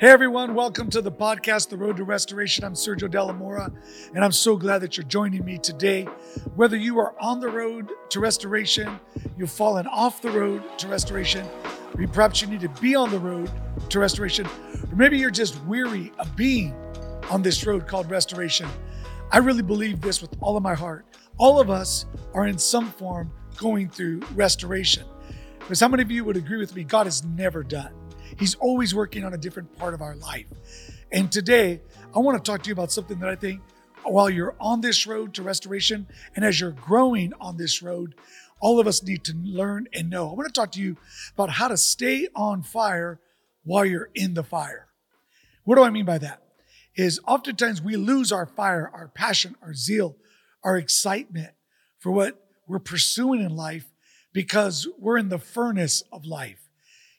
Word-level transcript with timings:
Hey 0.00 0.10
everyone, 0.10 0.54
welcome 0.54 0.90
to 0.90 1.02
the 1.02 1.10
podcast, 1.10 1.70
The 1.70 1.76
Road 1.76 1.96
to 1.96 2.04
Restoration. 2.04 2.62
I'm 2.62 2.74
Sergio 2.74 3.10
De 3.10 3.20
La 3.20 3.32
Mora, 3.32 3.72
and 4.14 4.24
I'm 4.24 4.30
so 4.30 4.56
glad 4.56 4.78
that 4.82 4.96
you're 4.96 5.02
joining 5.02 5.44
me 5.44 5.58
today. 5.58 6.04
Whether 6.54 6.76
you 6.76 7.00
are 7.00 7.16
on 7.20 7.40
the 7.40 7.48
road 7.48 7.90
to 8.10 8.20
restoration, 8.20 9.00
you've 9.36 9.50
fallen 9.50 9.88
off 9.88 10.22
the 10.22 10.30
road 10.30 10.62
to 10.78 10.86
restoration, 10.86 11.44
or 11.96 12.06
perhaps 12.06 12.40
you 12.40 12.46
need 12.46 12.60
to 12.60 12.68
be 12.80 12.94
on 12.94 13.10
the 13.10 13.18
road 13.18 13.50
to 13.90 13.98
restoration, 13.98 14.46
or 14.88 14.94
maybe 14.94 15.18
you're 15.18 15.32
just 15.32 15.60
weary 15.64 16.12
of 16.20 16.36
being 16.36 16.76
on 17.28 17.42
this 17.42 17.66
road 17.66 17.88
called 17.88 18.08
restoration. 18.08 18.68
I 19.32 19.38
really 19.38 19.64
believe 19.64 20.00
this 20.00 20.22
with 20.22 20.36
all 20.40 20.56
of 20.56 20.62
my 20.62 20.74
heart. 20.74 21.06
All 21.38 21.58
of 21.58 21.70
us 21.70 22.06
are 22.34 22.46
in 22.46 22.56
some 22.56 22.92
form 22.92 23.32
going 23.56 23.88
through 23.88 24.20
restoration. 24.36 25.06
Because 25.58 25.80
how 25.80 25.88
many 25.88 26.04
of 26.04 26.10
you 26.12 26.22
would 26.22 26.36
agree 26.36 26.58
with 26.58 26.76
me? 26.76 26.84
God 26.84 27.08
is 27.08 27.24
never 27.24 27.64
done. 27.64 27.92
He's 28.38 28.54
always 28.56 28.94
working 28.94 29.24
on 29.24 29.34
a 29.34 29.38
different 29.38 29.76
part 29.78 29.94
of 29.94 30.02
our 30.02 30.16
life. 30.16 30.46
And 31.12 31.30
today, 31.32 31.80
I 32.14 32.18
want 32.18 32.42
to 32.42 32.50
talk 32.50 32.62
to 32.62 32.68
you 32.68 32.72
about 32.72 32.92
something 32.92 33.18
that 33.20 33.28
I 33.28 33.36
think 33.36 33.60
while 34.04 34.30
you're 34.30 34.54
on 34.60 34.80
this 34.80 35.06
road 35.06 35.34
to 35.34 35.42
restoration 35.42 36.06
and 36.36 36.44
as 36.44 36.60
you're 36.60 36.72
growing 36.72 37.32
on 37.40 37.56
this 37.56 37.82
road, 37.82 38.14
all 38.60 38.80
of 38.80 38.86
us 38.86 39.02
need 39.02 39.24
to 39.24 39.34
learn 39.36 39.88
and 39.92 40.10
know. 40.10 40.28
I 40.28 40.34
want 40.34 40.46
to 40.48 40.52
talk 40.52 40.72
to 40.72 40.80
you 40.80 40.96
about 41.34 41.50
how 41.50 41.68
to 41.68 41.76
stay 41.76 42.28
on 42.34 42.62
fire 42.62 43.20
while 43.64 43.84
you're 43.84 44.10
in 44.14 44.34
the 44.34 44.42
fire. 44.42 44.88
What 45.64 45.76
do 45.76 45.82
I 45.82 45.90
mean 45.90 46.04
by 46.04 46.18
that? 46.18 46.42
Is 46.96 47.20
oftentimes 47.26 47.80
we 47.80 47.96
lose 47.96 48.32
our 48.32 48.46
fire, 48.46 48.90
our 48.92 49.08
passion, 49.08 49.54
our 49.62 49.74
zeal, 49.74 50.16
our 50.64 50.76
excitement 50.76 51.52
for 51.98 52.10
what 52.10 52.44
we're 52.66 52.78
pursuing 52.78 53.40
in 53.40 53.54
life 53.54 53.86
because 54.32 54.88
we're 54.98 55.18
in 55.18 55.28
the 55.28 55.38
furnace 55.38 56.02
of 56.12 56.24
life. 56.24 56.67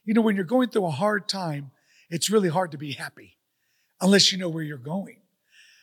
You 0.09 0.15
know, 0.15 0.21
when 0.21 0.35
you're 0.35 0.43
going 0.43 0.69
through 0.69 0.87
a 0.87 0.89
hard 0.89 1.27
time, 1.27 1.69
it's 2.09 2.31
really 2.31 2.49
hard 2.49 2.71
to 2.71 2.79
be 2.79 2.93
happy 2.93 3.37
unless 4.01 4.31
you 4.31 4.39
know 4.39 4.49
where 4.49 4.63
you're 4.63 4.79
going. 4.79 5.17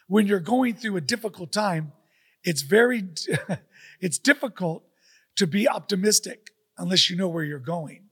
When 0.09 0.27
you're 0.27 0.41
going 0.41 0.75
through 0.75 0.97
a 0.97 1.01
difficult 1.01 1.53
time, 1.53 1.93
it's 2.43 2.63
very, 2.63 3.05
it's 4.01 4.19
difficult 4.19 4.83
to 5.37 5.47
be 5.47 5.69
optimistic 5.69 6.51
unless 6.77 7.09
you 7.09 7.15
know 7.15 7.29
where 7.29 7.45
you're 7.45 7.61
going. 7.61 8.07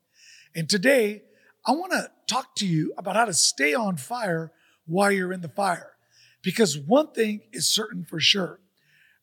And 0.54 0.70
today, 0.70 1.24
I 1.66 1.72
want 1.72 1.90
to 1.90 2.12
talk 2.28 2.54
to 2.58 2.66
you 2.68 2.94
about 2.96 3.16
how 3.16 3.24
to 3.24 3.34
stay 3.34 3.74
on 3.74 3.96
fire 3.96 4.52
while 4.86 5.10
you're 5.10 5.32
in 5.32 5.40
the 5.40 5.48
fire. 5.48 5.94
Because 6.42 6.78
one 6.78 7.10
thing 7.10 7.40
is 7.52 7.66
certain 7.66 8.04
for 8.04 8.20
sure, 8.20 8.60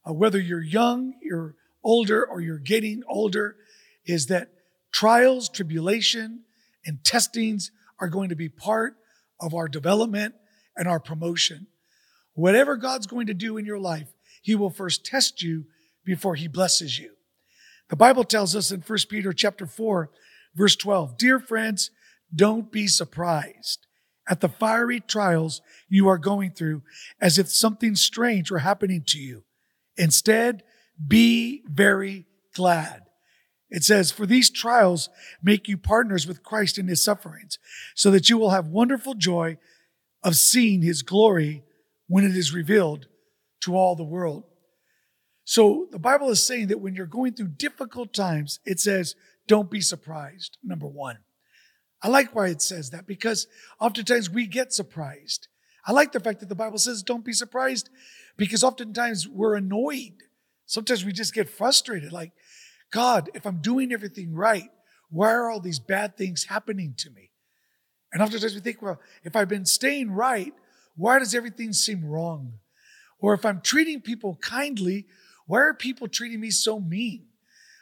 uh, 0.06 0.12
whether 0.12 0.42
you're 0.42 0.62
young, 0.62 1.14
you're 1.22 1.56
older, 1.86 2.26
or 2.26 2.42
you're 2.42 2.58
getting 2.58 3.02
older, 3.08 3.56
is 4.06 4.28
that 4.28 4.50
trials, 4.92 5.48
tribulation, 5.48 6.42
and 6.86 7.04
testings 7.04 7.72
are 8.00 8.10
going 8.10 8.30
to 8.30 8.36
be 8.36 8.50
part 8.50 8.96
of 9.40 9.54
our 9.54 9.68
development 9.68 10.36
and 10.76 10.88
our 10.88 11.00
promotion. 11.00 11.68
Whatever 12.34 12.78
God's 12.78 13.08
going 13.08 13.28
to 13.28 13.34
do 13.34 13.58
in 13.58 13.66
your 13.66 13.80
life, 13.80 14.14
He 14.42 14.56
will 14.56 14.70
first 14.70 15.06
test 15.06 15.42
you 15.42 15.66
before 16.04 16.36
He 16.36 16.48
blesses 16.48 16.98
you. 16.98 17.12
The 17.90 17.96
Bible 17.96 18.24
tells 18.24 18.56
us 18.56 18.72
in 18.72 18.82
1 18.82 19.00
Peter 19.10 19.34
chapter 19.34 19.66
4, 19.66 20.10
verse 20.56 20.76
12, 20.76 21.18
Dear 21.18 21.40
friends, 21.40 21.92
don't 22.34 22.72
be 22.72 22.88
surprised 22.88 23.86
at 24.30 24.40
the 24.40 24.50
fiery 24.50 25.02
trials 25.02 25.62
you 25.90 26.08
are 26.08 26.18
going 26.18 26.52
through 26.52 26.84
as 27.20 27.38
if 27.38 27.52
something 27.52 27.96
strange 27.96 28.50
were 28.50 28.60
happening 28.60 29.04
to 29.08 29.20
you. 29.20 29.44
Instead, 29.98 30.64
be 31.06 31.64
very 31.68 32.26
glad 32.56 33.04
it 33.72 33.84
says, 33.84 34.12
For 34.12 34.26
these 34.26 34.50
trials 34.50 35.10
make 35.42 35.68
you 35.68 35.78
partners 35.78 36.28
with 36.28 36.44
Christ 36.44 36.78
in 36.78 36.88
his 36.88 37.04
sufferings, 37.04 37.58
so 37.96 38.12
that 38.12 38.30
you 38.30 38.38
will 38.38 38.52
have 38.52 38.68
wonderful 38.68 39.16
joy 39.16 39.58
of 40.24 40.36
seeing 40.36 40.82
his 40.82 41.02
glory 41.02 41.64
when 42.08 42.26
it 42.26 42.36
is 42.36 42.54
revealed 42.54 43.08
to 43.62 43.76
all 43.76 43.96
the 43.96 44.04
world. 44.04 44.44
So 45.46 45.88
the 45.92 46.00
Bible 46.00 46.30
is 46.30 46.44
saying 46.44 46.68
that 46.68 46.82
when 46.82 46.94
you're 46.94 47.06
going 47.06 47.34
through 47.34 47.48
difficult 47.58 48.14
times, 48.14 48.60
it 48.66 48.80
says, 48.80 49.16
don't 49.48 49.72
be 49.72 49.82
surprised, 49.82 50.58
number 50.64 50.88
one. 50.88 51.18
I 52.02 52.10
like 52.10 52.36
why 52.36 52.48
it 52.48 52.62
says 52.62 52.92
that 52.92 53.08
because 53.08 53.48
oftentimes 53.80 54.30
we 54.30 54.48
get 54.48 54.74
surprised. 54.74 55.48
I 55.86 55.92
like 55.94 56.12
the 56.12 56.20
fact 56.20 56.40
that 56.40 56.50
the 56.50 56.56
Bible 56.56 56.78
says 56.78 57.04
don't 57.04 57.26
be 57.26 57.34
surprised 57.34 57.90
because 58.38 58.64
oftentimes 58.64 59.28
we're 59.28 59.56
annoyed. 59.56 60.16
Sometimes 60.66 61.04
we 61.04 61.12
just 61.12 61.34
get 61.34 61.50
frustrated. 61.50 62.12
Like, 62.12 62.32
God, 62.92 63.30
if 63.34 63.46
I'm 63.46 63.58
doing 63.58 63.92
everything 63.92 64.34
right, 64.34 64.70
why 65.10 65.32
are 65.32 65.50
all 65.50 65.60
these 65.60 65.80
bad 65.80 66.18
things 66.18 66.46
happening 66.46 66.94
to 66.98 67.10
me? 67.10 67.32
And 68.14 68.22
oftentimes 68.22 68.54
we 68.54 68.60
think, 68.60 68.82
well, 68.82 69.00
if 69.24 69.36
I've 69.36 69.50
been 69.50 69.66
staying 69.66 70.12
right, 70.12 70.54
why 70.96 71.20
does 71.20 71.34
everything 71.34 71.74
seem 71.74 72.06
wrong? 72.06 72.54
Or 73.20 73.34
if 73.34 73.46
I'm 73.46 73.62
treating 73.62 74.02
people 74.02 74.38
kindly, 74.42 75.08
why 75.46 75.60
are 75.60 75.74
people 75.74 76.08
treating 76.08 76.40
me 76.40 76.50
so 76.50 76.80
mean? 76.80 77.28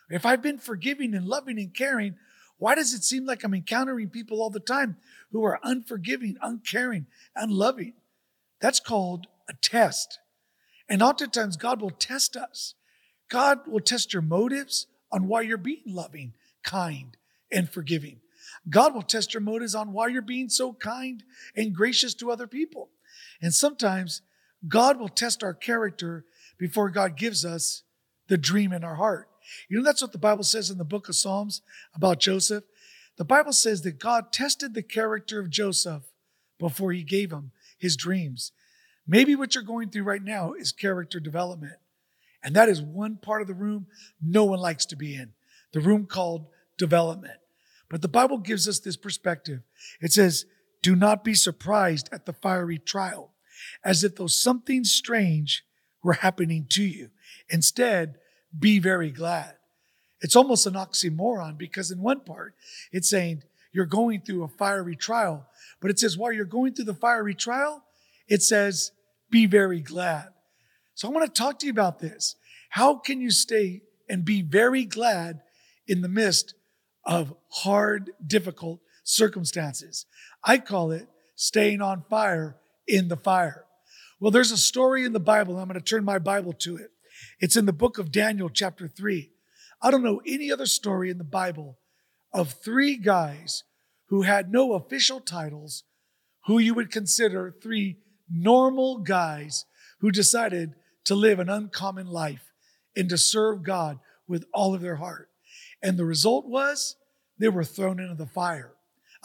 If 0.09 0.25
I've 0.25 0.41
been 0.41 0.57
forgiving 0.57 1.13
and 1.13 1.25
loving 1.25 1.59
and 1.59 1.73
caring, 1.73 2.15
why 2.57 2.75
does 2.75 2.93
it 2.93 3.03
seem 3.03 3.25
like 3.25 3.43
I'm 3.43 3.53
encountering 3.53 4.09
people 4.09 4.41
all 4.41 4.49
the 4.49 4.59
time 4.59 4.97
who 5.31 5.43
are 5.43 5.59
unforgiving, 5.63 6.37
uncaring, 6.41 7.07
unloving? 7.35 7.93
That's 8.59 8.79
called 8.79 9.27
a 9.47 9.53
test. 9.53 10.19
And 10.87 11.01
oftentimes 11.01 11.57
God 11.57 11.81
will 11.81 11.91
test 11.91 12.35
us. 12.35 12.75
God 13.29 13.59
will 13.67 13.79
test 13.79 14.13
your 14.13 14.21
motives 14.21 14.87
on 15.11 15.27
why 15.27 15.41
you're 15.41 15.57
being 15.57 15.81
loving, 15.85 16.33
kind, 16.63 17.17
and 17.51 17.69
forgiving. 17.69 18.19
God 18.69 18.93
will 18.93 19.01
test 19.01 19.33
your 19.33 19.41
motives 19.41 19.75
on 19.75 19.93
why 19.93 20.07
you're 20.07 20.21
being 20.21 20.49
so 20.49 20.73
kind 20.73 21.23
and 21.55 21.73
gracious 21.75 22.13
to 22.15 22.31
other 22.31 22.47
people. 22.47 22.89
And 23.41 23.53
sometimes 23.53 24.21
God 24.67 24.99
will 24.99 25.09
test 25.09 25.43
our 25.43 25.53
character 25.53 26.25
before 26.57 26.89
God 26.89 27.17
gives 27.17 27.45
us 27.45 27.83
the 28.27 28.37
dream 28.37 28.73
in 28.73 28.83
our 28.83 28.95
heart. 28.95 29.29
You 29.67 29.77
know, 29.77 29.83
that's 29.83 30.01
what 30.01 30.11
the 30.11 30.17
Bible 30.17 30.43
says 30.43 30.69
in 30.69 30.77
the 30.77 30.83
book 30.83 31.09
of 31.09 31.15
Psalms 31.15 31.61
about 31.95 32.19
Joseph. 32.19 32.63
The 33.17 33.25
Bible 33.25 33.53
says 33.53 33.81
that 33.81 33.99
God 33.99 34.31
tested 34.31 34.73
the 34.73 34.83
character 34.83 35.39
of 35.39 35.49
Joseph 35.49 36.03
before 36.59 36.91
he 36.91 37.03
gave 37.03 37.31
him 37.31 37.51
his 37.77 37.95
dreams. 37.95 38.51
Maybe 39.07 39.35
what 39.35 39.55
you're 39.55 39.63
going 39.63 39.89
through 39.89 40.03
right 40.03 40.23
now 40.23 40.53
is 40.53 40.71
character 40.71 41.19
development. 41.19 41.77
And 42.43 42.55
that 42.55 42.69
is 42.69 42.81
one 42.81 43.17
part 43.17 43.41
of 43.41 43.47
the 43.47 43.53
room 43.53 43.87
no 44.21 44.45
one 44.45 44.59
likes 44.59 44.85
to 44.87 44.95
be 44.95 45.15
in 45.15 45.33
the 45.71 45.79
room 45.79 46.05
called 46.05 46.47
development. 46.77 47.37
But 47.89 48.01
the 48.01 48.07
Bible 48.07 48.37
gives 48.37 48.67
us 48.67 48.79
this 48.79 48.97
perspective. 48.97 49.61
It 50.01 50.11
says, 50.11 50.45
Do 50.81 50.95
not 50.95 51.23
be 51.23 51.33
surprised 51.33 52.09
at 52.11 52.25
the 52.25 52.33
fiery 52.33 52.77
trial, 52.77 53.31
as 53.83 54.03
if 54.03 54.15
though 54.15 54.27
something 54.27 54.83
strange 54.83 55.63
were 56.03 56.13
happening 56.13 56.65
to 56.69 56.83
you. 56.83 57.09
Instead, 57.49 58.17
be 58.57 58.79
very 58.79 59.11
glad. 59.11 59.55
It's 60.21 60.35
almost 60.35 60.65
an 60.65 60.73
oxymoron 60.73 61.57
because, 61.57 61.91
in 61.91 62.01
one 62.01 62.21
part, 62.21 62.55
it's 62.91 63.09
saying 63.09 63.43
you're 63.71 63.85
going 63.85 64.21
through 64.21 64.43
a 64.43 64.47
fiery 64.47 64.95
trial, 64.95 65.47
but 65.79 65.91
it 65.91 65.99
says 65.99 66.17
while 66.17 66.31
you're 66.31 66.45
going 66.45 66.73
through 66.73 66.85
the 66.85 66.93
fiery 66.93 67.35
trial, 67.35 67.83
it 68.27 68.41
says, 68.41 68.91
Be 69.29 69.45
very 69.45 69.81
glad. 69.81 70.29
So 70.99 71.07
I 71.07 71.11
want 71.11 71.33
to 71.33 71.41
talk 71.41 71.59
to 71.59 71.65
you 71.65 71.71
about 71.71 71.99
this. 71.99 72.35
How 72.71 72.95
can 72.95 73.21
you 73.21 73.31
stay 73.31 73.83
and 74.09 74.25
be 74.25 74.41
very 74.41 74.83
glad 74.83 75.39
in 75.87 76.01
the 76.01 76.09
midst 76.09 76.55
of 77.05 77.33
hard, 77.47 78.11
difficult 78.27 78.81
circumstances? 79.05 80.05
I 80.43 80.57
call 80.57 80.91
it 80.91 81.07
staying 81.37 81.81
on 81.81 82.03
fire 82.09 82.57
in 82.85 83.07
the 83.07 83.15
fire. 83.15 83.63
Well, 84.19 84.31
there's 84.31 84.51
a 84.51 84.57
story 84.57 85.05
in 85.05 85.13
the 85.13 85.21
Bible. 85.21 85.57
I'm 85.57 85.69
going 85.69 85.79
to 85.79 85.85
turn 85.85 86.03
my 86.03 86.19
Bible 86.19 86.51
to 86.51 86.75
it. 86.75 86.91
It's 87.39 87.55
in 87.55 87.65
the 87.65 87.71
book 87.71 87.97
of 87.97 88.11
Daniel, 88.11 88.49
chapter 88.49 88.85
3. 88.85 89.31
I 89.81 89.91
don't 89.91 90.03
know 90.03 90.21
any 90.27 90.51
other 90.51 90.65
story 90.65 91.09
in 91.09 91.17
the 91.17 91.23
Bible 91.23 91.79
of 92.33 92.51
three 92.61 92.97
guys 92.97 93.63
who 94.09 94.23
had 94.23 94.51
no 94.51 94.73
official 94.73 95.21
titles, 95.21 95.85
who 96.47 96.59
you 96.59 96.73
would 96.73 96.91
consider 96.91 97.55
three 97.63 97.99
normal 98.29 98.97
guys 98.97 99.63
who 100.01 100.11
decided 100.11 100.75
to 101.09 101.15
live 101.15 101.39
an 101.39 101.49
uncommon 101.49 102.05
life 102.05 102.53
and 102.95 103.09
to 103.09 103.17
serve 103.17 103.63
God 103.63 103.97
with 104.27 104.45
all 104.53 104.75
of 104.75 104.81
their 104.81 104.97
heart. 104.97 105.27
And 105.81 105.97
the 105.97 106.05
result 106.05 106.45
was 106.45 106.97
they 107.39 107.49
were 107.49 107.63
thrown 107.63 107.99
into 107.99 108.13
the 108.13 108.27
fire. 108.27 108.73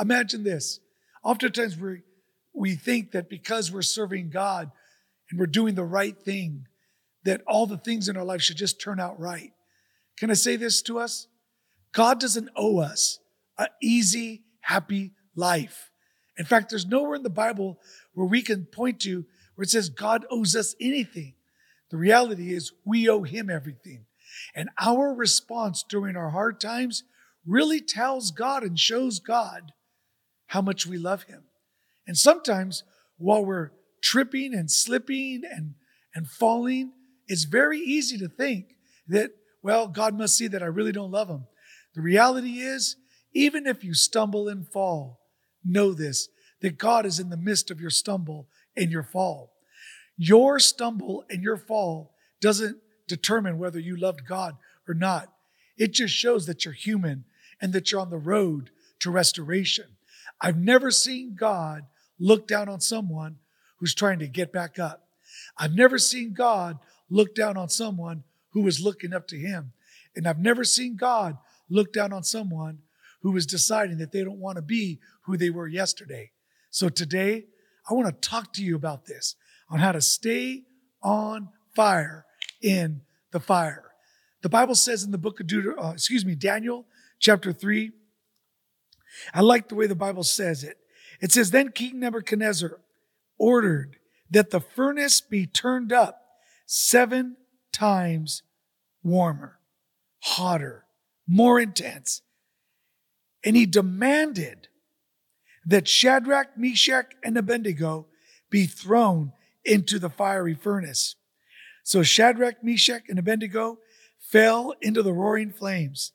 Imagine 0.00 0.44
this. 0.44 0.80
Oftentimes 1.22 1.76
we, 1.76 2.00
we 2.54 2.74
think 2.74 3.10
that 3.10 3.28
because 3.28 3.70
we're 3.70 3.82
serving 3.82 4.30
God 4.30 4.70
and 5.28 5.38
we're 5.38 5.44
doing 5.44 5.74
the 5.74 5.84
right 5.84 6.16
thing, 6.18 6.66
that 7.24 7.42
all 7.46 7.66
the 7.66 7.76
things 7.76 8.08
in 8.08 8.16
our 8.16 8.24
life 8.24 8.40
should 8.40 8.56
just 8.56 8.80
turn 8.80 8.98
out 8.98 9.20
right. 9.20 9.52
Can 10.16 10.30
I 10.30 10.34
say 10.34 10.56
this 10.56 10.80
to 10.82 10.98
us? 10.98 11.26
God 11.92 12.18
doesn't 12.18 12.48
owe 12.56 12.78
us 12.78 13.18
an 13.58 13.66
easy, 13.82 14.44
happy 14.60 15.12
life. 15.36 15.90
In 16.38 16.46
fact, 16.46 16.70
there's 16.70 16.86
nowhere 16.86 17.16
in 17.16 17.24
the 17.24 17.28
Bible 17.28 17.78
where 18.14 18.26
we 18.26 18.40
can 18.40 18.64
point 18.64 19.00
to 19.00 19.26
where 19.54 19.64
it 19.64 19.70
says 19.70 19.90
God 19.90 20.24
owes 20.30 20.56
us 20.56 20.74
anything. 20.80 21.34
The 21.94 22.00
reality 22.00 22.52
is 22.52 22.72
we 22.84 23.08
owe 23.08 23.22
him 23.22 23.48
everything. 23.48 24.06
And 24.52 24.68
our 24.80 25.14
response 25.14 25.84
during 25.88 26.16
our 26.16 26.30
hard 26.30 26.58
times 26.58 27.04
really 27.46 27.80
tells 27.80 28.32
God 28.32 28.64
and 28.64 28.76
shows 28.76 29.20
God 29.20 29.70
how 30.46 30.60
much 30.60 30.88
we 30.88 30.98
love 30.98 31.22
him. 31.22 31.44
And 32.04 32.18
sometimes 32.18 32.82
while 33.16 33.44
we're 33.44 33.70
tripping 34.02 34.54
and 34.54 34.68
slipping 34.68 35.42
and, 35.48 35.74
and 36.16 36.28
falling, 36.28 36.94
it's 37.28 37.44
very 37.44 37.78
easy 37.78 38.18
to 38.18 38.26
think 38.26 38.74
that, 39.06 39.30
well, 39.62 39.86
God 39.86 40.18
must 40.18 40.36
see 40.36 40.48
that 40.48 40.64
I 40.64 40.66
really 40.66 40.90
don't 40.90 41.12
love 41.12 41.28
him. 41.28 41.46
The 41.94 42.02
reality 42.02 42.58
is, 42.58 42.96
even 43.34 43.68
if 43.68 43.84
you 43.84 43.94
stumble 43.94 44.48
and 44.48 44.66
fall, 44.66 45.20
know 45.64 45.92
this 45.92 46.28
that 46.60 46.76
God 46.76 47.06
is 47.06 47.20
in 47.20 47.30
the 47.30 47.36
midst 47.36 47.70
of 47.70 47.80
your 47.80 47.90
stumble 47.90 48.48
and 48.76 48.90
your 48.90 49.04
fall. 49.04 49.53
Your 50.16 50.58
stumble 50.58 51.24
and 51.28 51.42
your 51.42 51.56
fall 51.56 52.12
doesn't 52.40 52.78
determine 53.08 53.58
whether 53.58 53.78
you 53.78 53.96
loved 53.96 54.26
God 54.26 54.56
or 54.88 54.94
not. 54.94 55.32
It 55.76 55.92
just 55.92 56.14
shows 56.14 56.46
that 56.46 56.64
you're 56.64 56.74
human 56.74 57.24
and 57.60 57.72
that 57.72 57.90
you're 57.90 58.00
on 58.00 58.10
the 58.10 58.16
road 58.18 58.70
to 59.00 59.10
restoration. 59.10 59.86
I've 60.40 60.58
never 60.58 60.90
seen 60.90 61.34
God 61.38 61.84
look 62.18 62.46
down 62.46 62.68
on 62.68 62.80
someone 62.80 63.38
who's 63.78 63.94
trying 63.94 64.18
to 64.20 64.28
get 64.28 64.52
back 64.52 64.78
up. 64.78 65.06
I've 65.58 65.74
never 65.74 65.98
seen 65.98 66.32
God 66.32 66.78
look 67.10 67.34
down 67.34 67.56
on 67.56 67.68
someone 67.68 68.24
who 68.50 68.62
was 68.62 68.80
looking 68.80 69.12
up 69.12 69.26
to 69.28 69.36
him. 69.36 69.72
And 70.16 70.26
I've 70.26 70.38
never 70.38 70.64
seen 70.64 70.96
God 70.96 71.38
look 71.68 71.92
down 71.92 72.12
on 72.12 72.22
someone 72.22 72.78
who 73.22 73.32
was 73.32 73.46
deciding 73.46 73.98
that 73.98 74.12
they 74.12 74.22
don't 74.22 74.38
want 74.38 74.56
to 74.56 74.62
be 74.62 75.00
who 75.22 75.36
they 75.36 75.50
were 75.50 75.66
yesterday. 75.66 76.30
So 76.70 76.88
today, 76.88 77.46
I 77.88 77.94
want 77.94 78.06
to 78.06 78.28
talk 78.28 78.52
to 78.54 78.62
you 78.62 78.76
about 78.76 79.06
this 79.06 79.34
on 79.70 79.78
how 79.78 79.92
to 79.92 80.00
stay 80.00 80.62
on 81.02 81.48
fire 81.74 82.24
in 82.62 83.02
the 83.32 83.40
fire. 83.40 83.84
The 84.42 84.48
Bible 84.48 84.74
says 84.74 85.02
in 85.02 85.10
the 85.10 85.18
book 85.18 85.40
of 85.40 85.46
Deuter- 85.46 85.82
uh, 85.82 85.92
excuse 85.92 86.24
me, 86.24 86.34
Daniel 86.34 86.86
chapter 87.18 87.52
3, 87.52 87.92
I 89.32 89.40
like 89.40 89.68
the 89.68 89.74
way 89.74 89.86
the 89.86 89.94
Bible 89.94 90.24
says 90.24 90.64
it. 90.64 90.78
It 91.20 91.32
says, 91.32 91.50
Then 91.50 91.70
King 91.70 92.00
Nebuchadnezzar 92.00 92.80
ordered 93.38 93.96
that 94.30 94.50
the 94.50 94.60
furnace 94.60 95.20
be 95.20 95.46
turned 95.46 95.92
up 95.92 96.20
seven 96.66 97.36
times 97.72 98.42
warmer, 99.02 99.58
hotter, 100.20 100.84
more 101.26 101.60
intense. 101.60 102.22
And 103.44 103.56
he 103.56 103.66
demanded 103.66 104.68
that 105.66 105.88
Shadrach, 105.88 106.56
Meshach, 106.56 107.12
and 107.22 107.36
Abednego 107.36 108.06
be 108.50 108.66
thrown 108.66 109.32
into 109.64 109.98
the 109.98 110.10
fiery 110.10 110.54
furnace. 110.54 111.16
So 111.82 112.02
Shadrach, 112.02 112.62
Meshach, 112.62 113.02
and 113.08 113.18
Abednego 113.18 113.78
fell 114.18 114.74
into 114.80 115.02
the 115.02 115.12
roaring 115.12 115.50
flames. 115.50 116.12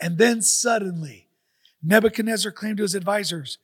And 0.00 0.16
then 0.18 0.40
suddenly, 0.42 1.28
Nebuchadnezzar 1.82 2.52
claimed 2.52 2.78
to 2.78 2.84
his 2.84 2.94
advisors, 2.94 3.58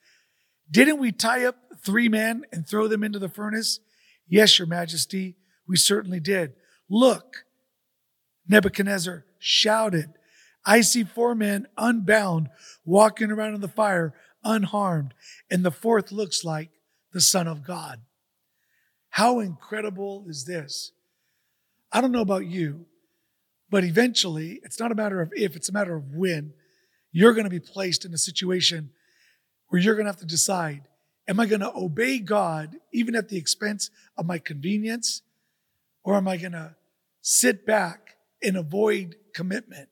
Didn't 0.70 0.98
we 0.98 1.12
tie 1.12 1.44
up 1.44 1.56
three 1.82 2.08
men 2.08 2.44
and 2.52 2.66
throw 2.66 2.88
them 2.88 3.02
into 3.02 3.18
the 3.18 3.28
furnace? 3.28 3.80
Yes, 4.28 4.58
your 4.58 4.66
majesty, 4.66 5.36
we 5.66 5.76
certainly 5.76 6.20
did. 6.20 6.54
Look, 6.88 7.44
Nebuchadnezzar 8.48 9.24
shouted, 9.38 10.12
I 10.64 10.80
see 10.80 11.04
four 11.04 11.34
men 11.34 11.68
unbound 11.76 12.50
walking 12.84 13.30
around 13.30 13.54
in 13.54 13.60
the 13.60 13.68
fire 13.68 14.14
unharmed, 14.44 15.14
and 15.50 15.64
the 15.64 15.70
fourth 15.70 16.12
looks 16.12 16.44
like 16.44 16.70
the 17.12 17.20
Son 17.20 17.46
of 17.46 17.64
God. 17.64 18.00
How 19.16 19.40
incredible 19.40 20.26
is 20.28 20.44
this? 20.44 20.92
I 21.90 22.02
don't 22.02 22.12
know 22.12 22.20
about 22.20 22.44
you, 22.44 22.84
but 23.70 23.82
eventually, 23.82 24.60
it's 24.62 24.78
not 24.78 24.92
a 24.92 24.94
matter 24.94 25.22
of 25.22 25.32
if, 25.34 25.56
it's 25.56 25.70
a 25.70 25.72
matter 25.72 25.96
of 25.96 26.12
when 26.12 26.52
you're 27.12 27.32
going 27.32 27.44
to 27.44 27.50
be 27.50 27.58
placed 27.58 28.04
in 28.04 28.12
a 28.12 28.18
situation 28.18 28.90
where 29.68 29.80
you're 29.80 29.94
going 29.94 30.04
to 30.04 30.12
have 30.12 30.20
to 30.20 30.26
decide 30.26 30.82
am 31.26 31.40
I 31.40 31.46
going 31.46 31.62
to 31.62 31.72
obey 31.74 32.18
God 32.18 32.76
even 32.92 33.16
at 33.16 33.30
the 33.30 33.38
expense 33.38 33.88
of 34.18 34.26
my 34.26 34.36
convenience? 34.36 35.22
Or 36.04 36.16
am 36.16 36.28
I 36.28 36.36
going 36.36 36.52
to 36.52 36.76
sit 37.22 37.64
back 37.64 38.16
and 38.42 38.54
avoid 38.54 39.16
commitment? 39.32 39.88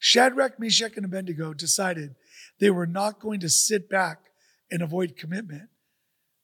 Shadrach, 0.00 0.58
Meshach, 0.58 0.96
and 0.96 1.04
Abednego 1.04 1.54
decided 1.54 2.16
they 2.58 2.70
were 2.70 2.88
not 2.88 3.20
going 3.20 3.38
to 3.40 3.48
sit 3.48 3.88
back 3.88 4.24
and 4.72 4.82
avoid 4.82 5.16
commitment, 5.16 5.68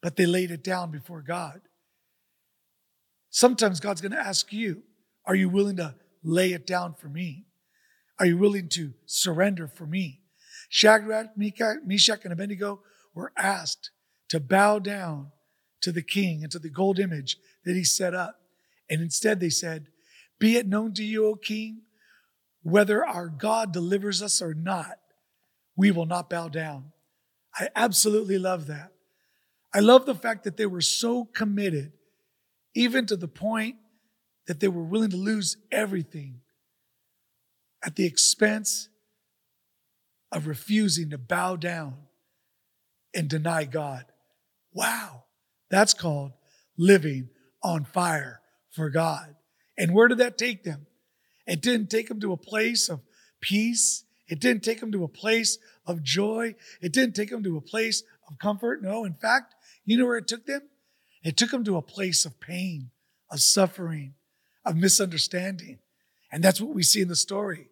but 0.00 0.14
they 0.14 0.26
laid 0.26 0.52
it 0.52 0.62
down 0.62 0.92
before 0.92 1.20
God. 1.20 1.62
Sometimes 3.36 3.80
God's 3.80 4.00
going 4.00 4.12
to 4.12 4.18
ask 4.18 4.50
you, 4.50 4.82
Are 5.26 5.34
you 5.34 5.50
willing 5.50 5.76
to 5.76 5.94
lay 6.24 6.54
it 6.54 6.66
down 6.66 6.94
for 6.94 7.10
me? 7.10 7.44
Are 8.18 8.24
you 8.24 8.38
willing 8.38 8.70
to 8.70 8.94
surrender 9.04 9.68
for 9.68 9.86
me? 9.86 10.22
Shadrach, 10.70 11.36
Meshach, 11.36 12.24
and 12.24 12.32
Abednego 12.32 12.80
were 13.14 13.34
asked 13.36 13.90
to 14.30 14.40
bow 14.40 14.78
down 14.78 15.32
to 15.82 15.92
the 15.92 16.00
king 16.00 16.44
and 16.44 16.50
to 16.50 16.58
the 16.58 16.70
gold 16.70 16.98
image 16.98 17.36
that 17.66 17.76
he 17.76 17.84
set 17.84 18.14
up. 18.14 18.40
And 18.88 19.02
instead 19.02 19.38
they 19.38 19.50
said, 19.50 19.88
Be 20.38 20.56
it 20.56 20.66
known 20.66 20.94
to 20.94 21.04
you, 21.04 21.26
O 21.26 21.34
king, 21.34 21.82
whether 22.62 23.04
our 23.04 23.28
God 23.28 23.70
delivers 23.70 24.22
us 24.22 24.40
or 24.40 24.54
not, 24.54 24.98
we 25.76 25.90
will 25.90 26.06
not 26.06 26.30
bow 26.30 26.48
down. 26.48 26.92
I 27.54 27.68
absolutely 27.76 28.38
love 28.38 28.66
that. 28.68 28.94
I 29.74 29.80
love 29.80 30.06
the 30.06 30.14
fact 30.14 30.44
that 30.44 30.56
they 30.56 30.64
were 30.64 30.80
so 30.80 31.26
committed, 31.26 31.92
even 32.76 33.06
to 33.06 33.16
the 33.16 33.26
point 33.26 33.76
that 34.46 34.60
they 34.60 34.68
were 34.68 34.84
willing 34.84 35.10
to 35.10 35.16
lose 35.16 35.56
everything 35.72 36.40
at 37.82 37.96
the 37.96 38.04
expense 38.04 38.90
of 40.30 40.46
refusing 40.46 41.08
to 41.10 41.18
bow 41.18 41.56
down 41.56 41.94
and 43.14 43.30
deny 43.30 43.64
God. 43.64 44.04
Wow, 44.74 45.24
that's 45.70 45.94
called 45.94 46.32
living 46.76 47.30
on 47.62 47.86
fire 47.86 48.42
for 48.70 48.90
God. 48.90 49.34
And 49.78 49.94
where 49.94 50.08
did 50.08 50.18
that 50.18 50.36
take 50.36 50.62
them? 50.62 50.86
It 51.46 51.62
didn't 51.62 51.88
take 51.88 52.08
them 52.08 52.20
to 52.20 52.32
a 52.32 52.36
place 52.36 52.90
of 52.90 53.00
peace. 53.40 54.04
It 54.28 54.38
didn't 54.38 54.64
take 54.64 54.80
them 54.80 54.92
to 54.92 55.04
a 55.04 55.08
place 55.08 55.56
of 55.86 56.02
joy. 56.02 56.56
It 56.82 56.92
didn't 56.92 57.16
take 57.16 57.30
them 57.30 57.42
to 57.44 57.56
a 57.56 57.62
place 57.62 58.02
of 58.28 58.38
comfort. 58.38 58.82
No, 58.82 59.04
in 59.04 59.14
fact, 59.14 59.54
you 59.86 59.96
know 59.96 60.04
where 60.04 60.18
it 60.18 60.28
took 60.28 60.44
them? 60.44 60.62
It 61.26 61.36
took 61.36 61.50
them 61.50 61.64
to 61.64 61.76
a 61.76 61.82
place 61.82 62.24
of 62.24 62.38
pain, 62.38 62.90
of 63.32 63.40
suffering, 63.40 64.14
of 64.64 64.76
misunderstanding. 64.76 65.80
And 66.30 66.42
that's 66.42 66.60
what 66.60 66.72
we 66.72 66.84
see 66.84 67.00
in 67.00 67.08
the 67.08 67.16
story. 67.16 67.66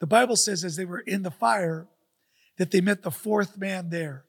The 0.00 0.06
Bible 0.08 0.34
says 0.34 0.64
as 0.64 0.74
they 0.74 0.84
were 0.84 1.00
in 1.00 1.22
the 1.22 1.30
fire 1.30 1.86
that 2.56 2.72
they 2.72 2.80
met 2.80 3.02
the 3.02 3.12
fourth 3.12 3.56
man 3.56 3.90
there. 3.90 4.24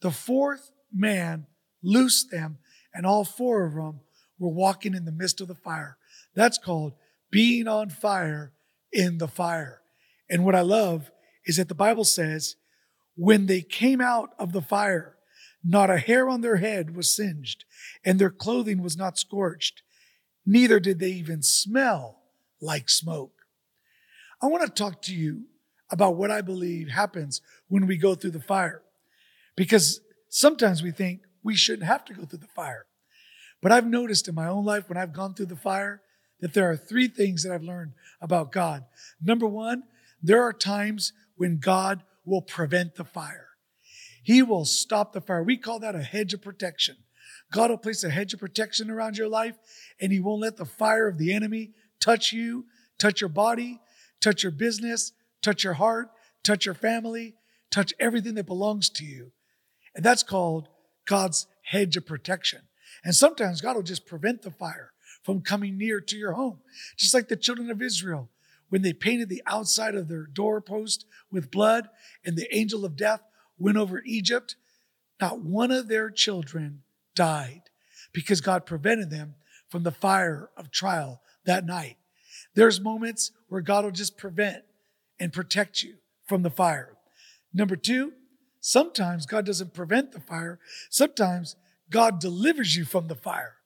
The 0.00 0.12
fourth 0.12 0.70
man 0.92 1.46
loosed 1.82 2.30
them, 2.30 2.58
and 2.94 3.04
all 3.04 3.24
four 3.24 3.64
of 3.64 3.74
them 3.74 3.98
were 4.38 4.48
walking 4.48 4.94
in 4.94 5.06
the 5.06 5.12
midst 5.12 5.40
of 5.40 5.48
the 5.48 5.56
fire. 5.56 5.96
That's 6.36 6.56
called 6.56 6.92
being 7.32 7.66
on 7.66 7.90
fire 7.90 8.52
in 8.92 9.18
the 9.18 9.26
fire. 9.26 9.80
And 10.30 10.44
what 10.44 10.54
I 10.54 10.60
love 10.60 11.10
is 11.46 11.56
that 11.56 11.68
the 11.68 11.74
Bible 11.74 12.04
says, 12.04 12.54
when 13.16 13.46
they 13.46 13.60
came 13.60 14.00
out 14.00 14.30
of 14.38 14.52
the 14.52 14.62
fire, 14.62 15.13
not 15.64 15.90
a 15.90 15.98
hair 15.98 16.28
on 16.28 16.42
their 16.42 16.56
head 16.56 16.94
was 16.94 17.14
singed, 17.14 17.64
and 18.04 18.18
their 18.18 18.30
clothing 18.30 18.82
was 18.82 18.96
not 18.96 19.18
scorched, 19.18 19.82
neither 20.44 20.78
did 20.78 20.98
they 20.98 21.10
even 21.10 21.42
smell 21.42 22.20
like 22.60 22.88
smoke. 22.88 23.32
I 24.42 24.46
want 24.46 24.64
to 24.64 24.82
talk 24.82 25.00
to 25.02 25.14
you 25.14 25.44
about 25.90 26.16
what 26.16 26.30
I 26.30 26.42
believe 26.42 26.88
happens 26.88 27.40
when 27.68 27.86
we 27.86 27.96
go 27.96 28.14
through 28.14 28.32
the 28.32 28.40
fire. 28.40 28.82
Because 29.56 30.00
sometimes 30.28 30.82
we 30.82 30.90
think 30.90 31.20
we 31.42 31.54
shouldn't 31.54 31.86
have 31.86 32.04
to 32.06 32.14
go 32.14 32.24
through 32.24 32.40
the 32.40 32.46
fire. 32.48 32.86
But 33.62 33.72
I've 33.72 33.86
noticed 33.86 34.28
in 34.28 34.34
my 34.34 34.48
own 34.48 34.64
life 34.64 34.88
when 34.88 34.98
I've 34.98 35.12
gone 35.12 35.34
through 35.34 35.46
the 35.46 35.56
fire 35.56 36.02
that 36.40 36.52
there 36.52 36.68
are 36.70 36.76
three 36.76 37.08
things 37.08 37.42
that 37.42 37.52
I've 37.52 37.62
learned 37.62 37.92
about 38.20 38.52
God. 38.52 38.84
Number 39.22 39.46
one, 39.46 39.84
there 40.22 40.42
are 40.42 40.52
times 40.52 41.12
when 41.36 41.58
God 41.58 42.02
will 42.24 42.42
prevent 42.42 42.96
the 42.96 43.04
fire. 43.04 43.43
He 44.24 44.42
will 44.42 44.64
stop 44.64 45.12
the 45.12 45.20
fire. 45.20 45.42
We 45.42 45.58
call 45.58 45.78
that 45.80 45.94
a 45.94 46.02
hedge 46.02 46.34
of 46.34 46.42
protection. 46.42 46.96
God 47.52 47.70
will 47.70 47.76
place 47.76 48.02
a 48.02 48.10
hedge 48.10 48.34
of 48.34 48.40
protection 48.40 48.90
around 48.90 49.16
your 49.16 49.28
life 49.28 49.54
and 50.00 50.10
He 50.10 50.18
won't 50.18 50.40
let 50.40 50.56
the 50.56 50.64
fire 50.64 51.06
of 51.06 51.18
the 51.18 51.32
enemy 51.32 51.72
touch 52.00 52.32
you, 52.32 52.64
touch 52.98 53.20
your 53.20 53.28
body, 53.28 53.80
touch 54.20 54.42
your 54.42 54.50
business, 54.50 55.12
touch 55.42 55.62
your 55.62 55.74
heart, 55.74 56.10
touch 56.42 56.64
your 56.64 56.74
family, 56.74 57.34
touch 57.70 57.92
everything 58.00 58.34
that 58.34 58.46
belongs 58.46 58.88
to 58.88 59.04
you. 59.04 59.30
And 59.94 60.04
that's 60.04 60.22
called 60.22 60.68
God's 61.06 61.46
hedge 61.62 61.96
of 61.96 62.06
protection. 62.06 62.62
And 63.04 63.14
sometimes 63.14 63.60
God 63.60 63.76
will 63.76 63.82
just 63.82 64.06
prevent 64.06 64.42
the 64.42 64.50
fire 64.50 64.92
from 65.22 65.42
coming 65.42 65.76
near 65.76 66.00
to 66.00 66.16
your 66.16 66.32
home. 66.32 66.60
Just 66.96 67.12
like 67.12 67.28
the 67.28 67.36
children 67.36 67.70
of 67.70 67.82
Israel, 67.82 68.30
when 68.70 68.80
they 68.80 68.94
painted 68.94 69.28
the 69.28 69.42
outside 69.46 69.94
of 69.94 70.08
their 70.08 70.26
doorpost 70.26 71.04
with 71.30 71.50
blood 71.50 71.88
and 72.24 72.36
the 72.36 72.54
angel 72.56 72.86
of 72.86 72.96
death 72.96 73.20
went 73.58 73.76
over 73.76 74.02
Egypt, 74.04 74.56
not 75.20 75.40
one 75.40 75.70
of 75.70 75.88
their 75.88 76.10
children 76.10 76.82
died 77.14 77.62
because 78.12 78.40
God 78.40 78.66
prevented 78.66 79.10
them 79.10 79.34
from 79.68 79.82
the 79.82 79.92
fire 79.92 80.50
of 80.56 80.70
trial 80.70 81.20
that 81.46 81.64
night. 81.64 81.96
There's 82.54 82.80
moments 82.80 83.32
where 83.48 83.60
God 83.60 83.84
will 83.84 83.92
just 83.92 84.16
prevent 84.16 84.64
and 85.18 85.32
protect 85.32 85.82
you 85.82 85.94
from 86.26 86.42
the 86.42 86.50
fire. 86.50 86.96
Number 87.52 87.76
two, 87.76 88.12
sometimes 88.60 89.26
God 89.26 89.46
doesn't 89.46 89.74
prevent 89.74 90.12
the 90.12 90.20
fire, 90.20 90.58
sometimes 90.90 91.56
God 91.90 92.18
delivers 92.18 92.76
you 92.76 92.84
from 92.84 93.08
the 93.08 93.14
fire. 93.14 93.56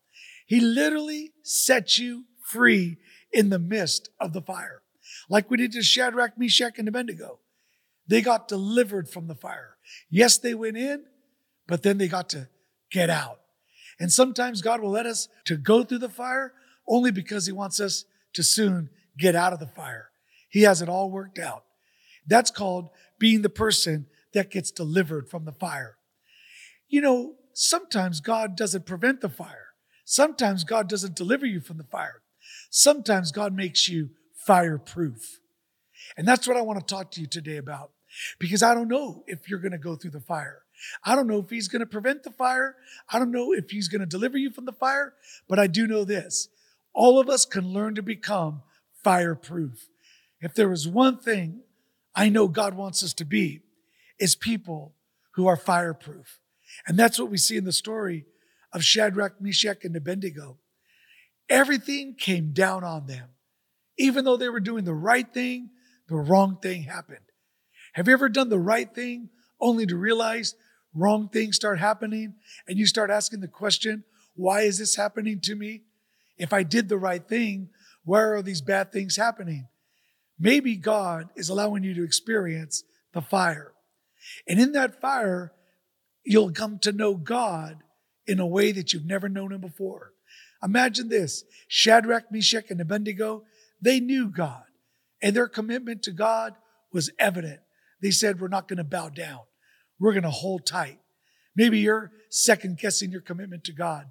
He 0.47 0.61
literally 0.61 1.33
sets 1.43 1.99
you 1.99 2.25
free 2.43 2.99
in 3.33 3.51
the 3.51 3.59
midst 3.59 4.09
of 4.19 4.33
the 4.33 4.43
fire. 4.43 4.83
Like 5.29 5.51
we 5.51 5.59
did 5.59 5.73
to 5.73 5.83
Shadrach, 5.83 6.39
Meshach, 6.39 6.79
and 6.79 6.89
Abednego. 6.89 7.41
They 8.07 8.23
got 8.23 8.49
delivered 8.49 9.09
from 9.09 9.27
the 9.27 9.35
fire. 9.35 9.77
Yes, 10.11 10.39
they 10.39 10.55
went 10.55 10.77
in, 10.77 11.05
but 11.67 11.83
then 11.83 11.99
they 11.99 12.09
got 12.09 12.29
to 12.31 12.49
get 12.91 13.11
out. 13.11 13.41
And 14.01 14.13
sometimes 14.13 14.63
God 14.63 14.81
will 14.81 14.91
let 14.91 15.07
us 15.07 15.29
to 15.47 15.57
go 15.57 15.83
through 15.83 15.99
the 15.99 16.09
fire 16.09 16.53
only 16.87 17.11
because 17.11 17.47
he 17.47 17.53
wants 17.53 17.81
us 17.81 18.05
to 18.35 18.43
soon 18.43 18.91
get 19.19 19.35
out 19.35 19.53
of 19.53 19.59
the 19.59 19.67
fire. 19.67 20.11
He 20.49 20.63
has 20.63 20.81
it 20.81 20.89
all 20.89 21.11
worked 21.11 21.39
out. 21.39 21.65
That's 22.27 22.51
called 22.51 22.91
being 23.19 23.43
the 23.43 23.49
person 23.49 24.07
that 24.35 24.51
gets 24.51 24.71
delivered 24.71 25.29
from 25.29 25.45
the 25.45 25.53
fire. 25.53 25.97
You 26.89 27.01
know, 27.01 27.35
sometimes 27.53 28.21
God 28.21 28.57
doesn't 28.57 28.87
prevent 28.87 29.21
the 29.21 29.29
fire. 29.29 29.67
Sometimes 30.05 30.65
God 30.65 30.89
doesn't 30.89 31.17
deliver 31.17 31.45
you 31.45 31.61
from 31.61 31.77
the 31.77 31.85
fire. 31.85 32.23
Sometimes 32.71 33.33
God 33.33 33.55
makes 33.55 33.89
you 33.89 34.11
fireproof. 34.47 35.41
And 36.17 36.27
that's 36.27 36.49
what 36.49 36.57
I 36.57 36.63
want 36.63 36.79
to 36.79 36.95
talk 36.95 37.11
to 37.13 37.21
you 37.21 37.27
today 37.27 37.57
about 37.57 37.91
because 38.39 38.63
I 38.63 38.75
don't 38.75 38.89
know 38.89 39.25
if 39.27 39.49
you're 39.49 39.59
going 39.59 39.73
to 39.73 39.79
go 39.79 39.97
through 39.97 40.13
the 40.13 40.21
fire. 40.21 40.63
I 41.05 41.17
don't 41.17 41.27
know 41.27 41.39
if 41.39 41.51
he's 41.51 41.69
going 41.69 41.81
to 41.81 41.87
prevent 41.87 42.23
the 42.23 42.31
fire. 42.31 42.77
I 43.11 43.19
don't 43.19 43.33
know 43.33 43.53
if 43.53 43.71
he's 43.71 43.89
going 43.89 44.01
to 44.01 44.07
deliver 44.07 44.39
you 44.39 44.51
from 44.51 44.65
the 44.65 44.73
fire, 44.73 45.15
but 45.49 45.59
I 45.59 45.67
do 45.67 45.87
know 45.87 46.05
this. 46.05 46.49
All 46.95 47.19
of 47.19 47.29
us 47.29 47.45
can 47.45 47.73
learn 47.73 47.95
to 47.97 48.03
become 48.03 48.63
fireproof. 49.03 49.89
If 50.41 50.55
there 50.55 50.73
is 50.73 50.87
one 50.87 51.19
thing 51.19 51.63
I 52.15 52.29
know 52.29 52.49
God 52.49 52.75
wants 52.75 53.03
us 53.03 53.15
to 53.15 53.25
be, 53.25 53.63
is 54.19 54.35
people 54.35 54.95
who 55.33 55.47
are 55.47 55.57
fireproof. 55.57 56.41
And 56.87 56.99
that's 56.99 57.19
what 57.19 57.31
we 57.31 57.39
see 57.39 57.57
in 57.57 57.65
the 57.65 57.73
story 57.73 58.25
of 58.73 58.85
Shadrach, 58.85 59.41
Meshach, 59.41 59.85
and 59.85 59.95
Abednego. 59.97 60.59
Everything 61.49 62.15
came 62.15 62.53
down 62.53 62.85
on 62.85 63.07
them. 63.07 63.29
Even 63.97 64.25
though 64.25 64.37
they 64.37 64.49
were 64.49 64.61
doing 64.61 64.85
the 64.85 64.95
right 64.95 65.33
thing, 65.33 65.71
the 66.09 66.17
wrong 66.17 66.59
thing 66.61 66.83
happened. 66.83 67.21
Have 67.99 68.07
you 68.07 68.13
ever 68.13 68.29
done 68.29 68.49
the 68.49 68.61
right 68.61 68.95
thing 68.95 69.29
only 69.61 69.85
to 69.85 69.97
realize 69.97 70.55
wrong 70.95 71.29
things 71.29 71.57
start 71.57 71.81
happening 71.81 72.35
and 72.69 72.79
you 72.79 72.87
start 72.87 73.11
asking 73.11 73.41
the 73.41 73.49
question, 73.49 74.05
why 74.37 74.61
is 74.61 74.79
this 74.79 74.95
happening 74.95 75.41
to 75.41 75.57
me? 75.57 75.83
If 76.37 76.53
I 76.53 76.63
did 76.63 76.89
the 76.89 76.97
right 76.97 77.27
thing, 77.27 77.71
where 78.05 78.37
are 78.37 78.43
these 78.43 78.61
bad 78.61 78.93
things 78.93 79.17
happening? 79.17 79.67
Maybe 80.39 80.77
God 80.77 81.31
is 81.35 81.49
allowing 81.49 81.83
you 81.83 81.93
to 81.95 82.05
experience 82.05 82.85
the 83.15 83.21
fire. 83.21 83.73
And 84.47 84.61
in 84.61 84.71
that 84.75 85.01
fire, 85.01 85.53
you'll 86.23 86.53
come 86.53 86.79
to 86.83 86.93
know 86.93 87.17
God 87.17 87.79
in 88.29 88.39
a 88.39 88.47
way 88.47 88.71
that 88.71 88.93
you've 88.93 89.07
never 89.07 89.29
known 89.29 89.53
him 89.53 89.61
before. 89.61 90.13
Imagine 90.63 91.09
this 91.09 91.43
Shadrach, 91.67 92.31
Meshach, 92.31 92.71
and 92.71 92.81
Abednego, 92.81 93.43
they 93.83 93.99
knew 93.99 94.29
God, 94.29 94.67
and 95.21 95.35
their 95.35 95.49
commitment 95.49 96.05
to 96.05 96.13
God 96.13 96.55
was 96.93 97.11
evident. 97.19 97.59
They 98.01 98.11
said, 98.11 98.41
We're 98.41 98.49
not 98.49 98.69
going 98.69 98.79
to 98.79 98.85
bow 98.85 99.09
down, 99.09 99.41
we're 99.99 100.13
going 100.13 100.23
to 100.25 100.31
hold 100.31 100.67
tight. 100.67 100.99
Maybe 101.57 101.81
you're 101.81 102.13
second 102.31 102.79
guessing 102.79 103.11
your 103.11 103.21
commitment 103.21 103.65
to 103.65 103.73
God 103.73 104.11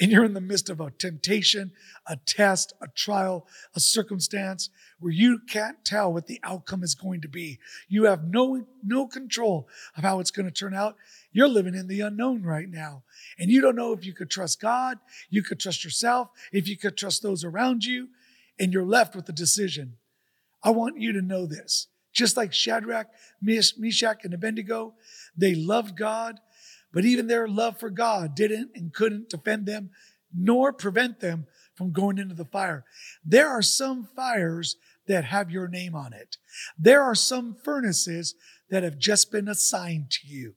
and 0.00 0.10
you're 0.10 0.24
in 0.24 0.34
the 0.34 0.40
midst 0.40 0.68
of 0.70 0.80
a 0.80 0.90
temptation, 0.90 1.72
a 2.06 2.16
test, 2.16 2.72
a 2.80 2.88
trial, 2.88 3.46
a 3.74 3.80
circumstance 3.80 4.70
where 4.98 5.12
you 5.12 5.38
can't 5.48 5.84
tell 5.84 6.12
what 6.12 6.26
the 6.26 6.40
outcome 6.42 6.82
is 6.82 6.94
going 6.94 7.20
to 7.20 7.28
be. 7.28 7.58
You 7.88 8.04
have 8.04 8.24
no, 8.24 8.66
no 8.82 9.06
control 9.06 9.68
of 9.96 10.02
how 10.02 10.20
it's 10.20 10.30
going 10.30 10.46
to 10.46 10.52
turn 10.52 10.74
out. 10.74 10.96
You're 11.30 11.48
living 11.48 11.74
in 11.74 11.88
the 11.88 12.00
unknown 12.00 12.42
right 12.42 12.68
now. 12.68 13.04
And 13.38 13.50
you 13.50 13.60
don't 13.60 13.76
know 13.76 13.92
if 13.92 14.04
you 14.04 14.12
could 14.12 14.30
trust 14.30 14.60
God, 14.60 14.98
you 15.30 15.42
could 15.42 15.60
trust 15.60 15.84
yourself, 15.84 16.30
if 16.52 16.68
you 16.68 16.76
could 16.76 16.96
trust 16.96 17.22
those 17.22 17.44
around 17.44 17.84
you, 17.84 18.08
and 18.58 18.72
you're 18.72 18.84
left 18.84 19.14
with 19.14 19.28
a 19.28 19.32
decision. 19.32 19.98
I 20.64 20.70
want 20.70 21.00
you 21.00 21.12
to 21.12 21.22
know 21.22 21.46
this. 21.46 21.88
Just 22.12 22.36
like 22.36 22.52
Shadrach, 22.52 23.08
Meshach, 23.40 24.24
and 24.24 24.34
Abednego, 24.34 24.94
they 25.36 25.54
loved 25.54 25.96
God 25.96 26.38
but 26.92 27.04
even 27.04 27.26
their 27.26 27.48
love 27.48 27.80
for 27.80 27.90
God 27.90 28.34
didn't 28.34 28.70
and 28.74 28.92
couldn't 28.92 29.30
defend 29.30 29.66
them 29.66 29.90
nor 30.34 30.72
prevent 30.72 31.20
them 31.20 31.46
from 31.74 31.92
going 31.92 32.18
into 32.18 32.34
the 32.34 32.44
fire. 32.44 32.84
There 33.24 33.48
are 33.48 33.62
some 33.62 34.08
fires 34.14 34.76
that 35.08 35.24
have 35.24 35.50
your 35.50 35.68
name 35.68 35.94
on 35.94 36.12
it. 36.12 36.36
There 36.78 37.02
are 37.02 37.14
some 37.14 37.56
furnaces 37.64 38.34
that 38.70 38.82
have 38.82 38.98
just 38.98 39.32
been 39.32 39.48
assigned 39.48 40.10
to 40.10 40.26
you. 40.26 40.54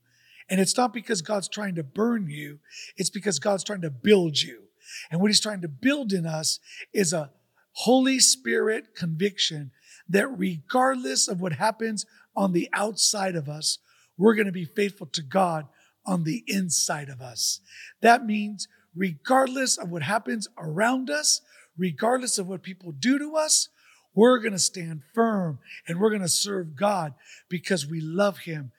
And 0.50 0.62
it's 0.62 0.78
not 0.78 0.94
because 0.94 1.22
God's 1.22 1.50
trying 1.50 1.76
to 1.76 1.84
burn 1.84 2.30
you, 2.30 2.60
it's 2.96 3.10
because 3.10 3.40
God's 3.40 3.64
trying 3.64 3.82
to 3.82 3.90
build 3.90 4.42
you. 4.42 4.64
And 5.10 5.20
what 5.20 5.32
He's 5.32 5.42
trying 5.42 5.62
to 5.62 5.68
build 5.68 6.14
in 6.14 6.26
us 6.26 6.60
is 6.94 7.12
a 7.12 7.32
Holy 7.72 8.20
Spirit 8.20 8.96
conviction 8.96 9.72
that 10.10 10.28
regardless 10.38 11.28
of 11.28 11.42
what 11.42 11.54
happens 11.54 12.06
on 12.36 12.52
the 12.52 12.70
outside 12.74 13.36
of 13.36 13.50
us, 13.50 13.80
we're 14.18 14.36
going 14.36 14.46
to 14.46 14.52
be 14.52 14.66
faithful 14.66 15.08
to 15.08 15.22
God 15.22 15.68
on 16.06 16.24
the 16.24 16.44
inside 16.48 17.10
of 17.10 17.22
us. 17.22 17.62
That 18.02 18.26
means, 18.26 18.68
regardless 18.96 19.78
of 19.78 19.90
what 19.90 20.04
happens 20.04 20.48
around 20.58 21.10
us, 21.10 21.42
regardless 21.78 22.38
of 22.38 22.48
what 22.48 22.64
people 22.64 22.92
do 22.92 23.18
to 23.18 23.36
us, 23.36 23.70
we're 24.14 24.40
going 24.40 24.54
to 24.54 24.60
stand 24.60 25.02
firm 25.14 25.60
and 25.88 26.00
we're 26.00 26.10
going 26.10 26.22
to 26.22 26.30
serve 26.30 26.76
God 26.76 27.14
because 27.50 27.86
we 27.86 28.00
love 28.00 28.40
Him 28.40 28.72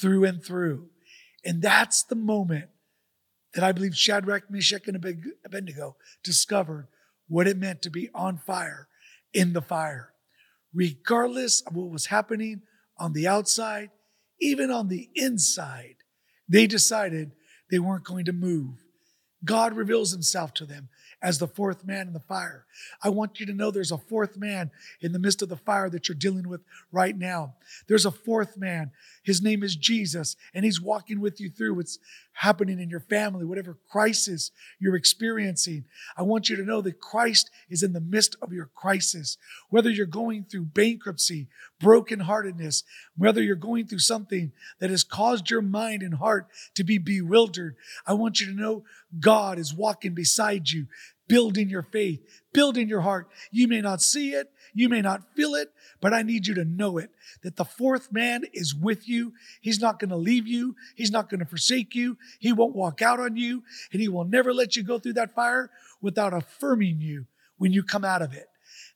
through 0.00 0.24
and 0.24 0.44
through. 0.44 0.88
And 1.44 1.62
that's 1.62 2.02
the 2.02 2.16
moment 2.16 2.66
that 3.54 3.64
I 3.64 3.72
believe 3.72 3.96
Shadrach, 3.96 4.50
Meshach, 4.50 4.86
and 4.86 4.96
Abednego 5.44 5.96
discovered 6.22 6.88
what 7.28 7.46
it 7.46 7.56
meant 7.56 7.82
to 7.82 7.90
be 7.90 8.08
on 8.14 8.38
fire 8.38 8.88
in 9.32 9.52
the 9.52 9.62
fire. 9.62 10.12
Regardless 10.72 11.62
of 11.62 11.74
what 11.74 11.90
was 11.90 12.06
happening 12.06 12.62
on 12.98 13.12
the 13.12 13.26
outside, 13.26 13.90
even 14.40 14.70
on 14.70 14.88
the 14.88 15.10
inside, 15.14 15.96
they 16.48 16.66
decided 16.66 17.32
they 17.70 17.78
weren't 17.78 18.04
going 18.04 18.24
to 18.24 18.32
move. 18.32 18.84
God 19.44 19.74
reveals 19.74 20.12
himself 20.12 20.52
to 20.54 20.66
them 20.66 20.88
as 21.22 21.38
the 21.38 21.48
fourth 21.48 21.84
man 21.84 22.06
in 22.06 22.12
the 22.12 22.20
fire. 22.20 22.64
I 23.02 23.10
want 23.10 23.40
you 23.40 23.46
to 23.46 23.52
know 23.52 23.70
there's 23.70 23.92
a 23.92 23.98
fourth 23.98 24.36
man 24.36 24.70
in 25.00 25.12
the 25.12 25.18
midst 25.18 25.42
of 25.42 25.48
the 25.48 25.56
fire 25.56 25.90
that 25.90 26.08
you're 26.08 26.16
dealing 26.16 26.48
with 26.48 26.62
right 26.90 27.16
now. 27.16 27.54
There's 27.88 28.06
a 28.06 28.10
fourth 28.10 28.56
man. 28.56 28.90
His 29.22 29.42
name 29.42 29.62
is 29.62 29.76
Jesus, 29.76 30.36
and 30.54 30.64
he's 30.64 30.80
walking 30.80 31.20
with 31.20 31.40
you 31.40 31.50
through 31.50 31.74
what's 31.74 31.98
happening 32.32 32.80
in 32.80 32.88
your 32.88 33.00
family, 33.00 33.44
whatever 33.44 33.76
crisis 33.90 34.50
you're 34.78 34.96
experiencing. 34.96 35.84
I 36.16 36.22
want 36.22 36.48
you 36.48 36.56
to 36.56 36.64
know 36.64 36.80
that 36.80 37.00
Christ 37.00 37.50
is 37.68 37.82
in 37.82 37.92
the 37.92 38.00
midst 38.00 38.36
of 38.40 38.52
your 38.52 38.70
crisis. 38.74 39.36
Whether 39.68 39.90
you're 39.90 40.06
going 40.06 40.44
through 40.44 40.66
bankruptcy, 40.66 41.48
brokenheartedness, 41.82 42.84
whether 43.16 43.42
you're 43.42 43.56
going 43.56 43.86
through 43.86 43.98
something 43.98 44.52
that 44.78 44.88
has 44.88 45.04
caused 45.04 45.50
your 45.50 45.60
mind 45.60 46.02
and 46.02 46.14
heart 46.14 46.48
to 46.76 46.84
be 46.84 46.96
bewildered, 46.96 47.76
I 48.06 48.14
want 48.14 48.40
you 48.40 48.46
to 48.46 48.58
know 48.58 48.84
God 49.18 49.58
is 49.58 49.74
walking 49.74 50.14
beside 50.14 50.70
you, 50.70 50.86
building 51.30 51.70
your 51.70 51.84
faith, 51.84 52.20
building 52.52 52.88
your 52.88 53.02
heart. 53.02 53.28
You 53.52 53.68
may 53.68 53.80
not 53.80 54.02
see 54.02 54.32
it, 54.32 54.50
you 54.74 54.88
may 54.88 55.00
not 55.00 55.22
feel 55.36 55.54
it, 55.54 55.72
but 56.00 56.12
I 56.12 56.22
need 56.22 56.48
you 56.48 56.54
to 56.54 56.64
know 56.64 56.98
it 56.98 57.10
that 57.42 57.54
the 57.54 57.64
fourth 57.64 58.12
man 58.12 58.42
is 58.52 58.74
with 58.74 59.08
you. 59.08 59.32
He's 59.60 59.80
not 59.80 60.00
going 60.00 60.10
to 60.10 60.16
leave 60.16 60.48
you. 60.48 60.74
He's 60.96 61.12
not 61.12 61.30
going 61.30 61.38
to 61.38 61.46
forsake 61.46 61.94
you. 61.94 62.18
He 62.40 62.52
won't 62.52 62.74
walk 62.74 63.00
out 63.00 63.20
on 63.20 63.36
you, 63.36 63.62
and 63.92 64.02
he 64.02 64.08
will 64.08 64.24
never 64.24 64.52
let 64.52 64.74
you 64.74 64.82
go 64.82 64.98
through 64.98 65.14
that 65.14 65.34
fire 65.34 65.70
without 66.02 66.34
affirming 66.34 67.00
you 67.00 67.26
when 67.58 67.72
you 67.72 67.84
come 67.84 68.04
out 68.04 68.22
of 68.22 68.34
it. 68.34 68.48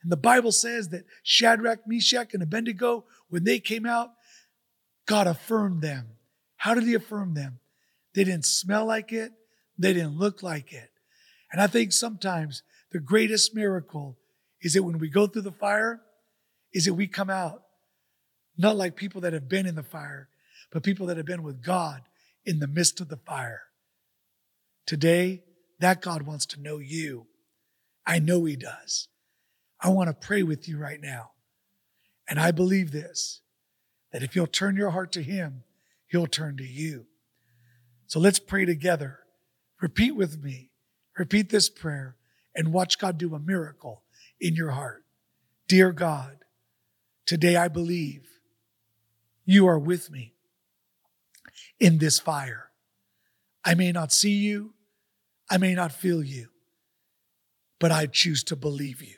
And 0.03 0.11
the 0.11 0.17
Bible 0.17 0.53
says 0.53 0.89
that 0.89 1.05
Shadrach, 1.23 1.87
Meshach, 1.87 2.35
and 2.35 2.43
Abednego, 2.43 3.05
when 3.29 3.45
they 3.45 3.61
came 3.61 3.87
out, 3.87 4.11
God 5.07 5.29
affirmed 5.29 5.83
them. 5.83 6.09
How 6.57 6.75
did 6.75 6.85
he 6.85 6.95
affirm 6.95 7.35
them? 7.35 7.61
They 8.15 8.25
didn't 8.25 8.47
smell 8.47 8.87
like 8.87 9.13
it. 9.13 9.33
They 9.79 9.93
didn't 9.93 10.19
look 10.19 10.43
like 10.43 10.73
it. 10.73 10.91
And 11.55 11.63
I 11.63 11.69
think 11.69 11.93
sometimes 11.93 12.65
the 12.91 12.99
greatest 12.99 13.55
miracle 13.55 14.19
is 14.61 14.75
that 14.75 14.83
when 14.83 14.99
we 14.99 15.09
go 15.09 15.29
through 15.29 15.43
the 15.43 15.53
fire, 15.53 16.01
is 16.73 16.87
that 16.87 16.95
we 16.95 17.07
come 17.07 17.31
out 17.31 17.63
not 18.59 18.75
like 18.75 18.97
people 18.97 19.21
that 19.21 19.35
have 19.35 19.49
been 19.49 19.65
in 19.65 19.77
the 19.77 19.85
fire, 19.85 20.29
but 20.73 20.83
people 20.83 21.07
that 21.07 21.17
have 21.17 21.27
been 21.27 21.45
with 21.45 21.63
God 21.63 22.03
in 22.45 22.59
the 22.59 22.67
midst 22.67 23.01
of 23.01 23.09
the 23.09 23.19
fire. 23.19 23.63
Today, 24.85 25.45
that 25.79 26.03
God 26.03 26.23
wants 26.23 26.45
to 26.47 26.61
know 26.61 26.79
you. 26.79 27.29
I 28.05 28.19
know 28.19 28.45
He 28.47 28.57
does. 28.57 29.07
I 29.81 29.91
want 29.91 30.09
to 30.09 30.27
pray 30.27 30.43
with 30.43 30.69
you 30.69 30.77
right 30.77 31.01
now. 31.01 31.31
And 32.29 32.41
I 32.41 32.51
believe 32.51 32.91
this 32.91 33.43
that 34.11 34.25
if 34.25 34.35
you'll 34.35 34.49
turn 34.49 34.75
your 34.75 34.91
heart 34.91 35.13
to 35.13 35.23
Him, 35.23 35.63
He'll 36.09 36.27
turn 36.27 36.57
to 36.57 36.67
you. 36.67 37.07
So 38.09 38.19
let's 38.19 38.41
pray 38.41 38.65
together. 38.65 39.21
Repeat 39.81 40.17
with 40.17 40.43
me. 40.43 40.73
Repeat 41.19 41.51
this 41.51 41.69
prayer 41.69 42.17
and 42.55 42.73
watch 42.73 42.99
God 42.99 43.19
do 43.19 43.35
a 43.35 43.39
miracle 43.41 44.03
in 44.41 44.55
your 44.55 44.71
heart. 44.73 45.05
Dear 45.69 45.93
God, 45.93 46.39
today 47.27 47.57
I 47.57 47.69
believe 47.69 48.29
you 49.45 49.67
are 49.67 49.79
with 49.79 50.11
me. 50.11 50.33
in 51.81 51.99
this 51.99 52.19
fire. 52.19 52.71
I 53.65 53.75
may 53.75 53.93
not 53.93 54.13
see 54.13 54.33
you, 54.33 54.75
I 55.51 55.59
may 55.59 55.75
not 55.75 55.93
feel 55.93 56.23
you, 56.23 56.49
but 57.81 57.93
I 57.93 58.07
choose 58.07 58.45
to 58.45 58.57
believe 58.57 59.03
you 59.03 59.17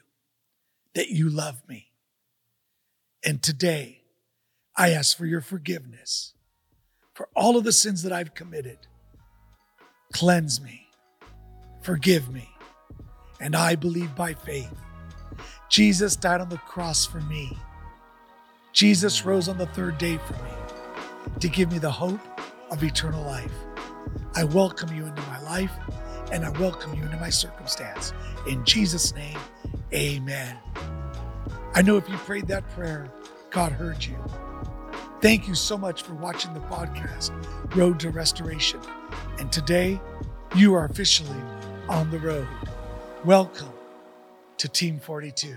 that 0.94 1.08
you 1.10 1.28
love 1.28 1.62
me. 1.68 1.92
And 3.24 3.42
today, 3.42 4.02
I 4.76 4.90
ask 4.90 5.16
for 5.16 5.26
your 5.26 5.40
forgiveness 5.40 6.34
for 7.14 7.28
all 7.34 7.56
of 7.56 7.64
the 7.64 7.72
sins 7.72 8.02
that 8.02 8.12
I've 8.12 8.34
committed. 8.34 8.78
Cleanse 10.12 10.60
me, 10.60 10.85
forgive 11.86 12.32
me, 12.32 12.50
and 13.40 13.54
I 13.54 13.76
believe 13.76 14.12
by 14.16 14.34
faith. 14.34 14.74
Jesus 15.68 16.16
died 16.16 16.40
on 16.40 16.48
the 16.48 16.58
cross 16.58 17.06
for 17.06 17.20
me. 17.20 17.56
Jesus 18.72 19.24
rose 19.24 19.48
on 19.48 19.56
the 19.56 19.66
third 19.66 19.96
day 19.96 20.18
for 20.26 20.32
me 20.32 21.38
to 21.38 21.48
give 21.48 21.70
me 21.70 21.78
the 21.78 21.90
hope 21.92 22.18
of 22.72 22.82
eternal 22.82 23.24
life. 23.24 23.52
I 24.34 24.42
welcome 24.42 24.96
you 24.96 25.06
into 25.06 25.22
my 25.22 25.40
life 25.42 25.70
and 26.32 26.44
I 26.44 26.50
welcome 26.58 26.92
you 26.92 27.04
into 27.04 27.18
my 27.18 27.30
circumstance. 27.30 28.12
In 28.48 28.64
Jesus' 28.64 29.14
name, 29.14 29.38
amen. 29.94 30.58
I 31.72 31.82
know 31.82 31.96
if 31.96 32.08
you 32.08 32.16
prayed 32.16 32.48
that 32.48 32.68
prayer, 32.70 33.08
God 33.50 33.70
heard 33.70 34.04
you. 34.04 34.18
Thank 35.20 35.46
you 35.46 35.54
so 35.54 35.78
much 35.78 36.02
for 36.02 36.14
watching 36.14 36.52
the 36.52 36.60
podcast, 36.60 37.30
Road 37.76 38.00
to 38.00 38.10
Restoration. 38.10 38.80
And 39.38 39.52
today, 39.52 40.00
you 40.56 40.74
are 40.74 40.86
officially 40.86 41.40
on 41.88 42.10
the 42.10 42.18
road. 42.18 42.48
Welcome 43.24 43.72
to 44.58 44.68
Team 44.68 44.98
42. 44.98 45.56